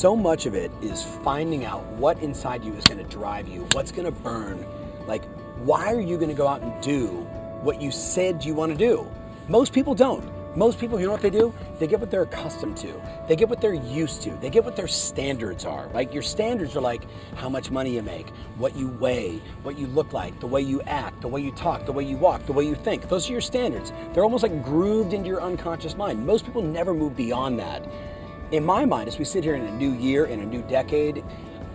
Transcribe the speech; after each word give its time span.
so 0.00 0.16
much 0.16 0.46
of 0.46 0.54
it 0.54 0.72
is 0.80 1.04
finding 1.22 1.66
out 1.66 1.84
what 1.98 2.18
inside 2.22 2.64
you 2.64 2.72
is 2.72 2.84
going 2.84 2.96
to 2.96 3.10
drive 3.14 3.46
you, 3.46 3.68
what's 3.72 3.92
going 3.92 4.06
to 4.06 4.20
burn. 4.22 4.64
Like, 5.06 5.22
why 5.58 5.92
are 5.92 6.00
you 6.00 6.16
going 6.16 6.30
to 6.30 6.34
go 6.34 6.48
out 6.48 6.62
and 6.62 6.82
do 6.82 7.08
what 7.60 7.82
you 7.82 7.90
said 7.90 8.42
you 8.42 8.54
want 8.54 8.72
to 8.72 8.78
do? 8.78 9.06
Most 9.46 9.74
people 9.74 9.94
don't. 9.94 10.26
Most 10.56 10.80
people, 10.80 10.98
you 10.98 11.04
know 11.04 11.12
what 11.12 11.20
they 11.20 11.28
do? 11.28 11.52
They 11.78 11.86
get 11.86 12.00
what 12.00 12.10
they're 12.10 12.22
accustomed 12.22 12.78
to. 12.78 12.94
They 13.28 13.36
get 13.36 13.50
what 13.50 13.60
they're 13.60 13.74
used 13.74 14.22
to. 14.22 14.30
They 14.30 14.48
get 14.48 14.64
what 14.64 14.74
their 14.74 14.88
standards 14.88 15.66
are. 15.66 15.88
Like 15.88 16.14
your 16.14 16.22
standards 16.22 16.76
are 16.76 16.80
like 16.80 17.02
how 17.36 17.50
much 17.50 17.70
money 17.70 17.94
you 17.94 18.02
make, 18.02 18.30
what 18.56 18.74
you 18.74 18.88
weigh, 18.88 19.42
what 19.64 19.78
you 19.78 19.86
look 19.86 20.14
like, 20.14 20.40
the 20.40 20.46
way 20.46 20.62
you 20.62 20.80
act, 20.86 21.20
the 21.20 21.28
way 21.28 21.42
you 21.42 21.52
talk, 21.52 21.84
the 21.84 21.92
way 21.92 22.04
you 22.04 22.16
walk, 22.16 22.46
the 22.46 22.54
way 22.54 22.64
you 22.64 22.74
think. 22.74 23.10
Those 23.10 23.28
are 23.28 23.32
your 23.32 23.42
standards. 23.42 23.92
They're 24.14 24.24
almost 24.24 24.44
like 24.44 24.64
grooved 24.64 25.12
into 25.12 25.28
your 25.28 25.42
unconscious 25.42 25.94
mind. 25.94 26.26
Most 26.26 26.46
people 26.46 26.62
never 26.62 26.94
move 26.94 27.16
beyond 27.16 27.58
that. 27.58 27.86
In 28.52 28.64
my 28.64 28.84
mind, 28.84 29.06
as 29.06 29.16
we 29.16 29.24
sit 29.24 29.44
here 29.44 29.54
in 29.54 29.62
a 29.62 29.70
new 29.70 29.92
year, 29.92 30.24
in 30.24 30.40
a 30.40 30.44
new 30.44 30.62
decade, 30.62 31.22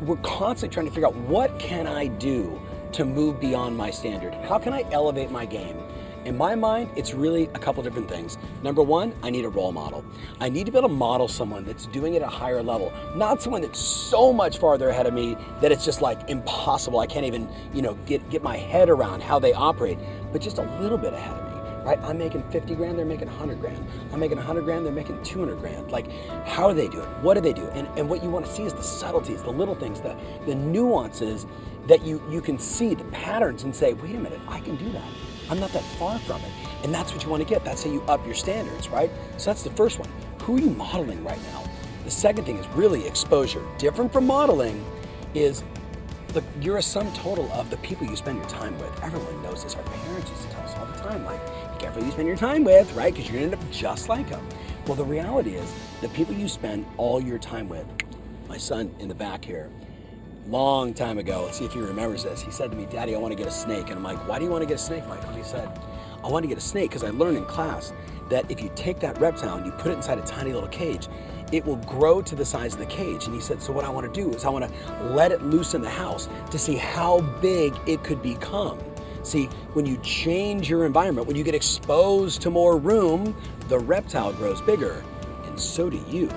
we're 0.02 0.18
constantly 0.18 0.74
trying 0.74 0.86
to 0.86 0.92
figure 0.92 1.08
out 1.08 1.16
what 1.16 1.58
can 1.58 1.88
I 1.88 2.08
do 2.08 2.62
to 2.92 3.06
move 3.06 3.40
beyond 3.40 3.78
my 3.78 3.90
standard? 3.90 4.34
How 4.34 4.60
can 4.60 4.74
I 4.74 4.84
elevate 4.92 5.32
my 5.32 5.46
game? 5.46 5.78
In 6.26 6.36
my 6.36 6.54
mind, 6.54 6.90
it's 6.98 7.14
really 7.14 7.44
a 7.54 7.60
couple 7.60 7.82
different 7.82 8.10
things. 8.10 8.38
Number 8.62 8.82
one, 8.82 9.14
I 9.24 9.30
need 9.30 9.46
a 9.46 9.50
role 9.50 9.72
model. 9.72 10.04
I 10.42 10.50
need 10.50 10.66
to 10.66 10.72
be 10.74 10.78
able 10.78 10.90
to 10.90 10.94
model 10.94 11.30
someone 11.30 11.64
that's 11.64 11.86
doing 11.86 12.16
it 12.16 12.22
at 12.22 12.28
a 12.28 12.32
higher 12.32 12.62
level, 12.62 12.92
not 13.16 13.42
someone 13.42 13.62
that's 13.62 13.80
so 13.80 14.34
much 14.34 14.58
farther 14.58 14.90
ahead 14.90 15.06
of 15.06 15.14
me 15.14 15.38
that 15.62 15.72
it's 15.72 15.86
just 15.86 16.02
like 16.02 16.30
impossible. 16.30 17.00
I 17.00 17.08
can't 17.08 17.26
even, 17.26 17.48
you 17.74 17.84
know, 17.84 17.94
get, 18.06 18.30
get 18.30 18.44
my 18.44 18.58
head 18.58 18.90
around 18.90 19.24
how 19.24 19.40
they 19.40 19.54
operate, 19.54 19.98
but 20.34 20.42
just 20.42 20.58
a 20.58 20.82
little 20.82 20.98
bit 20.98 21.14
ahead. 21.14 21.45
Right? 21.86 22.00
I'm 22.02 22.18
making 22.18 22.42
50 22.50 22.74
grand, 22.74 22.98
they're 22.98 23.06
making 23.06 23.28
100 23.28 23.62
grand. 23.62 23.88
I'm 24.12 24.20
making 24.20 24.38
100 24.38 24.64
grand, 24.64 24.86
they're 24.88 24.92
making 24.92 25.22
200 25.22 25.60
grand. 25.60 25.92
Like, 25.92 26.12
how 26.44 26.68
do 26.68 26.74
they 26.74 26.88
do 26.88 27.00
it? 27.00 27.08
What 27.22 27.36
do 27.36 27.42
they 27.42 27.54
do? 27.54 27.68
And, 27.70 27.88
and 27.96 28.10
what 28.10 28.24
you 28.24 28.30
want 28.32 28.48
to 28.48 28.52
see 28.52 28.64
is 28.64 28.74
the 28.74 28.82
subtleties, 28.82 29.44
the 29.44 29.52
little 29.52 29.76
things, 29.76 30.02
the, 30.02 30.18
the 30.48 30.56
nuances 30.56 31.46
that 31.86 32.02
you, 32.02 32.24
you 32.28 32.42
can 32.42 32.58
see, 32.58 32.96
the 32.96 33.04
patterns, 33.06 33.64
and 33.64 33.76
say, 33.76 33.94
wait 33.94 34.16
a 34.16 34.20
minute, 34.20 34.40
I 34.48 34.62
can 34.62 34.78
do 34.78 34.90
that. 34.94 35.08
I'm 35.48 35.60
not 35.60 35.72
that 35.74 35.84
far 36.00 36.18
from 36.20 36.42
it. 36.42 36.52
And 36.84 36.92
that's 36.92 37.14
what 37.14 37.24
you 37.24 37.30
want 37.30 37.44
to 37.44 37.48
get. 37.48 37.64
That's 37.64 37.84
how 37.84 37.92
you 37.92 38.02
up 38.08 38.26
your 38.26 38.34
standards, 38.34 38.90
right? 38.90 39.12
So 39.38 39.52
that's 39.52 39.62
the 39.62 39.70
first 39.72 40.00
one. 40.00 40.10
Who 40.42 40.58
are 40.58 40.60
you 40.60 40.72
modeling 40.72 41.24
right 41.24 41.42
now? 41.54 41.64
The 42.04 42.12
second 42.12 42.46
thing 42.46 42.58
is 42.58 42.68
really 42.70 43.06
exposure. 43.06 43.64
Different 43.78 44.12
from 44.12 44.26
modeling 44.26 44.84
is 45.36 45.64
the, 46.30 46.44
you're 46.62 46.78
a 46.78 46.82
sum 46.82 47.12
total 47.14 47.52
of 47.54 47.70
the 47.70 47.78
people 47.78 48.06
you 48.06 48.16
spend 48.16 48.38
your 48.38 48.50
time 48.50 48.78
with. 48.80 49.04
Everyone 49.04 49.42
knows 49.42 49.64
this. 49.64 49.76
Our 49.76 49.84
parents 49.84 50.30
used 50.30 50.44
to 50.44 50.50
tell 50.50 50.64
us 50.64 50.76
all 50.78 50.86
the 50.86 50.98
time, 50.98 51.26
like, 51.26 51.40
careful 51.86 52.04
you 52.04 52.12
spend 52.12 52.28
your 52.28 52.36
time 52.36 52.64
with, 52.64 52.92
right? 52.94 53.14
Because 53.14 53.30
you're 53.30 53.38
to 53.42 53.46
end 53.46 53.54
up 53.54 53.72
just 53.72 54.10
like 54.10 54.28
them. 54.28 54.44
Well, 54.88 54.96
the 54.96 55.06
reality 55.06 55.54
is 55.54 55.72
the 56.02 56.10
people 56.10 56.34
you 56.34 56.48
spend 56.48 56.84
all 56.98 57.22
your 57.22 57.38
time 57.38 57.70
with, 57.70 57.86
my 58.50 58.58
son 58.58 58.96
in 58.98 59.08
the 59.08 59.14
back 59.14 59.46
here, 59.46 59.70
long 60.48 60.96
time 60.96 61.20
ago. 61.20 61.44
Let's 61.46 61.60
see 61.60 61.66
if 61.66 61.74
he 61.74 61.80
remembers 61.80 62.24
this. 62.24 62.42
He 62.42 62.50
said 62.50 62.72
to 62.72 62.78
me, 62.78 62.88
Daddy, 62.88 63.14
I 63.14 63.20
want 63.20 63.34
to 63.34 63.38
get 63.38 63.46
a 63.46 63.52
snake. 63.52 63.90
And 63.90 63.98
I'm 63.98 64.04
like, 64.04 64.18
why 64.28 64.40
do 64.40 64.46
you 64.46 64.50
want 64.50 64.64
to 64.64 64.68
get 64.68 64.78
a 64.78 64.84
snake, 64.84 65.08
Michael? 65.08 65.30
And 65.30 65.38
he 65.38 65.44
said, 65.44 65.70
I 66.24 66.28
want 66.28 66.42
to 66.42 66.48
get 66.48 66.58
a 66.58 66.62
snake 66.62 66.90
because 66.90 67.04
I 67.04 67.12
learned 67.12 67.38
in 67.38 67.46
class 67.46 67.94
that 68.32 68.50
if 68.50 68.64
you 68.64 68.72
take 68.74 69.00
that 69.02 69.22
reptile 69.22 69.58
and 69.58 69.66
you 69.68 69.72
put 69.74 69.92
it 69.92 69.98
inside 69.98 70.18
a 70.18 70.24
tiny 70.24 70.54
little 70.54 70.70
cage, 70.70 71.08
it 71.52 71.64
will 71.64 71.76
grow 71.76 72.20
to 72.24 72.36
the 72.36 72.46
size 72.46 72.74
of 72.74 72.80
the 72.80 72.88
cage. 72.88 73.26
And 73.26 73.36
he 73.36 73.42
said, 73.42 73.62
So, 73.62 73.72
what 73.72 73.86
I 73.86 73.90
want 73.90 74.12
to 74.12 74.22
do 74.22 74.32
is 74.34 74.44
I 74.44 74.50
want 74.50 74.66
to 74.66 75.04
let 75.04 75.32
it 75.32 75.44
loose 75.44 75.76
in 75.76 75.84
the 75.84 75.90
house 75.90 76.30
to 76.50 76.58
see 76.58 76.78
how 76.78 77.22
big 77.42 77.76
it 77.86 78.04
could 78.04 78.24
become. 78.24 78.80
See, 79.26 79.46
when 79.74 79.86
you 79.86 79.98
change 79.98 80.70
your 80.70 80.86
environment, 80.86 81.28
when 81.28 81.36
you 81.36 81.44
get 81.44 81.56
exposed 81.56 82.42
to 82.44 82.50
more 82.50 82.78
room, 82.78 83.36
the 83.68 83.80
reptile 83.80 84.32
grows 84.34 84.62
bigger, 84.62 85.04
and 85.46 85.60
so 85.60 85.90
do 85.90 85.98
you 86.08 86.30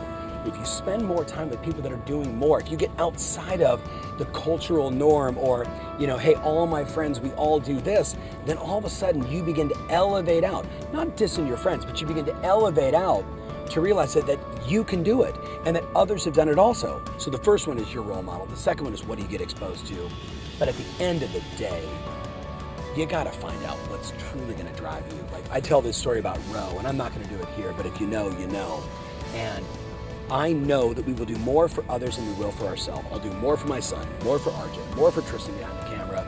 if 0.49 0.57
you 0.57 0.65
spend 0.65 1.05
more 1.05 1.25
time 1.25 1.51
with 1.51 1.63
people 1.63 1.83
that 1.83 1.93
are 1.93 2.05
doing 2.07 2.37
more, 2.37 2.61
if 2.61 2.71
you 2.71 2.77
get 2.77 2.91
outside 2.99 3.63
of 3.63 3.83
the 4.19 4.25
cultural 4.27 4.91
norm 4.91 5.37
or, 5.39 5.67
you 5.99 6.07
know, 6.07 6.17
hey, 6.17 6.35
all 6.37 6.67
my 6.67 6.85
friends, 6.85 7.21
we 7.21 7.31
all 7.33 7.61
do 7.61 7.81
this, 7.81 8.17
then 8.47 8.57
all 8.57 8.79
of 8.79 8.85
a 8.85 8.91
sudden 8.91 9.31
you 9.31 9.43
begin 9.43 9.69
to 9.69 9.87
elevate 9.91 10.45
out. 10.45 10.67
Not 10.93 11.17
dissing 11.17 11.47
your 11.47 11.57
friends, 11.57 11.85
but 11.85 12.01
you 12.01 12.07
begin 12.07 12.25
to 12.27 12.35
elevate 12.43 12.95
out 12.95 13.25
to 13.71 13.81
realize 13.81 14.15
that, 14.15 14.27
that 14.27 14.39
you 14.67 14.83
can 14.83 15.03
do 15.03 15.23
it 15.23 15.35
and 15.67 15.77
that 15.77 15.85
others 15.95 16.25
have 16.25 16.35
done 16.35 16.49
it 16.49 16.59
also. 16.59 17.03
So 17.19 17.31
the 17.31 17.39
first 17.39 17.67
one 17.67 17.79
is 17.79 17.93
your 17.93 18.03
role 18.03 18.23
model. 18.23 18.47
The 18.47 18.57
second 18.57 18.85
one 18.85 18.95
is 18.95 19.05
what 19.05 19.19
do 19.19 19.25
you 19.25 19.29
get 19.29 19.41
exposed 19.41 19.87
to? 19.89 20.09
But 20.59 20.69
at 20.69 20.75
the 20.75 21.05
end 21.05 21.23
of 21.23 21.33
the 21.33 21.43
day, 21.57 21.87
you 22.99 23.07
gotta 23.07 23.31
find 23.31 23.63
out 23.65 23.77
what's 23.91 24.13
truly 24.31 24.55
gonna 24.55 24.73
drive 24.73 25.05
you. 25.13 25.25
Like 25.33 25.49
I 25.53 25.61
tell 25.61 25.81
this 25.81 25.97
story 25.97 26.19
about 26.19 26.39
Roe, 26.51 26.75
and 26.79 26.87
I'm 26.87 26.97
not 26.97 27.13
gonna 27.13 27.29
do 27.29 27.37
it 27.37 27.49
here, 27.51 27.73
but 27.77 27.87
if 27.87 28.01
you 28.01 28.09
know, 28.09 28.29
you 28.39 28.49
know. 28.49 28.83
And 29.35 29.65
I 30.31 30.53
know 30.53 30.93
that 30.93 31.07
we 31.07 31.13
will 31.13 31.25
do 31.25 31.37
more 31.39 31.69
for 31.69 31.85
others 31.89 32.17
than 32.17 32.27
we 32.27 32.33
will 32.35 32.51
for 32.51 32.67
ourselves. 32.67 33.07
I'll 33.13 33.21
do 33.21 33.33
more 33.35 33.57
for 33.57 33.69
my 33.69 33.79
son, 33.79 34.07
more 34.25 34.39
for 34.39 34.51
RJ, 34.51 34.97
more 34.97 35.13
for 35.13 35.23
Tristan 35.23 35.57
behind 35.59 35.79
the 35.79 35.97
camera 35.97 36.27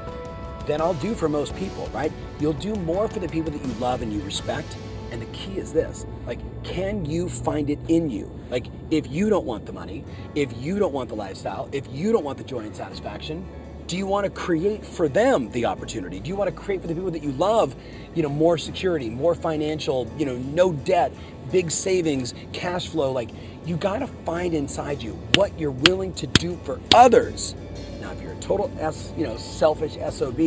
than 0.67 0.81
I'll 0.81 0.95
do 0.95 1.15
for 1.15 1.29
most 1.29 1.57
people, 1.57 1.91
right? 1.93 2.13
You'll 2.39 2.53
do 2.53 2.75
more 2.77 3.09
for 3.09 3.19
the 3.19 3.29
people 3.29 3.51
that 3.51 3.65
you 3.67 3.73
love 3.75 4.03
and 4.03 4.13
you 4.13 4.21
respect. 4.23 4.77
And 5.11 5.21
the 5.21 5.27
key 5.27 5.59
is 5.59 5.73
this 5.73 6.07
like, 6.25 6.39
can 6.63 7.05
you 7.05 7.29
find 7.29 7.69
it 7.69 7.81
in 7.89 8.11
you? 8.11 8.31
Like, 8.49 8.67
if 8.93 9.09
you 9.09 9.29
don't 9.29 9.45
want 9.45 9.67
the 9.67 9.73
money, 9.73 10.05
if 10.37 10.57
you 10.57 10.79
don't 10.79 10.93
want 10.93 11.09
the 11.09 11.17
lifestyle, 11.17 11.69
if 11.73 11.89
you 11.91 12.13
don't 12.13 12.25
want 12.25 12.39
the 12.39 12.45
joy 12.45 12.61
and 12.61 12.77
satisfaction, 12.77 13.45
do 13.91 13.97
you 13.97 14.07
want 14.07 14.25
to 14.25 14.31
create 14.31 14.87
for 14.87 15.09
them 15.09 15.51
the 15.51 15.65
opportunity? 15.65 16.21
Do 16.21 16.29
you 16.29 16.37
want 16.37 16.49
to 16.49 16.55
create 16.55 16.81
for 16.81 16.87
the 16.87 16.95
people 16.95 17.11
that 17.11 17.25
you 17.25 17.33
love, 17.33 17.75
you 18.15 18.23
know, 18.23 18.29
more 18.29 18.57
security, 18.57 19.11
more 19.11 19.35
financial, 19.35 20.09
you 20.17 20.25
know, 20.25 20.37
no 20.37 20.73
debt, 20.73 21.13
big 21.51 21.73
savings, 21.73 22.33
cash 22.53 22.87
flow? 22.87 23.11
Like, 23.11 23.31
you 23.67 23.77
got 23.77 23.99
to 23.99 24.07
find 24.07 24.55
inside 24.55 25.03
you 25.03 25.15
what 25.35 25.59
you're 25.59 25.73
willing 25.73 26.15
to 26.15 26.29
do 26.29 26.57
for 26.63 26.81
others. 26.95 27.57
Now, 28.01 28.13
if 28.13 28.23
you're 28.23 28.35
a 28.35 28.37
total 28.37 28.71
S, 28.79 29.13
you 29.17 29.27
know, 29.27 29.37
selfish 29.37 29.99
SOB, 30.15 30.39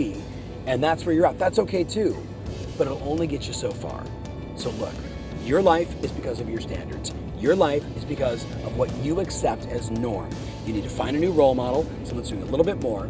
and 0.66 0.82
that's 0.82 1.06
where 1.06 1.14
you're 1.14 1.26
at, 1.26 1.38
that's 1.38 1.59
okay 1.59 1.84
too. 1.84 2.16
But 2.78 2.88
it'll 2.88 3.03
only 3.03 3.28
get 3.28 3.46
you 3.46 3.52
so 3.52 3.72
far. 3.72 4.06
So 4.56 4.70
look, 4.70 4.94
your 5.44 5.62
life 5.62 6.02
is 6.02 6.14
because 6.14 6.40
of 6.40 6.50
your 6.50 6.62
standards. 6.62 7.12
Your 7.44 7.58
life 7.58 7.84
is 7.98 8.06
because 8.06 8.46
of 8.64 8.78
what 8.78 8.90
you 9.04 9.20
accept 9.20 9.66
as 9.66 9.92
norm. 9.92 10.30
You 10.66 10.72
need 10.72 10.86
to 10.86 10.90
find 10.90 11.18
a 11.18 11.20
new 11.20 11.34
role 11.34 11.54
model, 11.54 11.86
someone 12.06 12.26
doing 12.26 12.42
a 12.42 12.46
little 12.46 12.64
bit 12.64 12.81
more. 12.81 13.09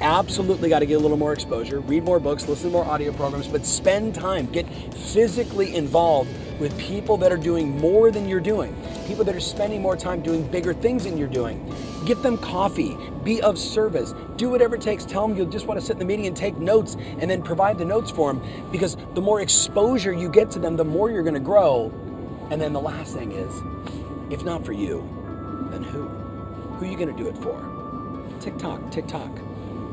Absolutely 0.00 0.68
got 0.68 0.78
to 0.78 0.86
get 0.86 0.94
a 0.94 1.00
little 1.00 1.16
more 1.16 1.32
exposure, 1.32 1.80
read 1.80 2.04
more 2.04 2.20
books, 2.20 2.48
listen 2.48 2.70
to 2.70 2.76
more 2.76 2.84
audio 2.84 3.12
programs, 3.12 3.48
but 3.48 3.66
spend 3.66 4.14
time, 4.14 4.46
get 4.46 4.68
physically 4.94 5.74
involved 5.74 6.30
with 6.60 6.78
people 6.78 7.16
that 7.16 7.32
are 7.32 7.36
doing 7.36 7.76
more 7.80 8.12
than 8.12 8.28
you're 8.28 8.38
doing, 8.38 8.72
people 9.08 9.24
that 9.24 9.34
are 9.34 9.40
spending 9.40 9.82
more 9.82 9.96
time 9.96 10.22
doing 10.22 10.46
bigger 10.46 10.72
things 10.72 11.02
than 11.02 11.18
you're 11.18 11.26
doing. 11.26 11.74
Get 12.06 12.22
them 12.22 12.38
coffee, 12.38 12.96
be 13.24 13.42
of 13.42 13.58
service, 13.58 14.14
do 14.36 14.48
whatever 14.48 14.76
it 14.76 14.80
takes. 14.80 15.04
Tell 15.04 15.26
them 15.26 15.36
you'll 15.36 15.50
just 15.50 15.66
want 15.66 15.80
to 15.80 15.84
sit 15.84 15.94
in 15.94 15.98
the 15.98 16.04
meeting 16.04 16.28
and 16.28 16.36
take 16.36 16.56
notes 16.56 16.96
and 17.18 17.28
then 17.28 17.42
provide 17.42 17.78
the 17.78 17.84
notes 17.84 18.12
for 18.12 18.32
them 18.32 18.70
because 18.70 18.96
the 19.14 19.20
more 19.20 19.40
exposure 19.40 20.12
you 20.12 20.28
get 20.28 20.52
to 20.52 20.60
them, 20.60 20.76
the 20.76 20.84
more 20.84 21.10
you're 21.10 21.24
going 21.24 21.34
to 21.34 21.40
grow. 21.40 21.92
And 22.52 22.60
then 22.60 22.74
the 22.74 22.80
last 22.80 23.14
thing 23.14 23.32
is 23.32 23.62
if 24.30 24.44
not 24.44 24.62
for 24.62 24.72
you, 24.72 25.08
then 25.70 25.82
who? 25.82 26.02
Who 26.02 26.84
are 26.84 26.88
you 26.88 26.98
going 26.98 27.08
to 27.08 27.16
do 27.16 27.26
it 27.26 27.38
for? 27.38 27.56
Tick 28.40 28.58
tock. 28.58 29.30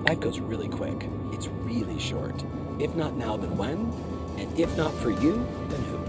Life 0.06 0.20
goes 0.20 0.42
really 0.42 0.68
quick. 0.68 1.10
It's 1.32 1.48
really 1.48 1.98
short. 1.98 2.44
If 2.78 2.94
not 2.96 3.16
now, 3.16 3.38
then 3.38 3.56
when? 3.56 3.94
And 4.38 4.60
if 4.60 4.76
not 4.76 4.94
for 4.96 5.10
you, 5.10 5.48
then 5.70 5.82
who? 5.86 6.09